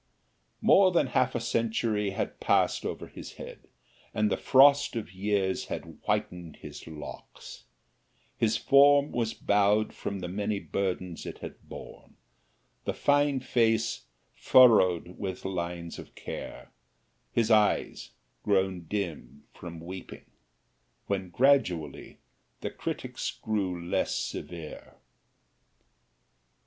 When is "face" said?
13.41-14.05